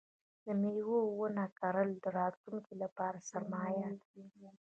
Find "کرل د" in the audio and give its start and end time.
1.59-2.05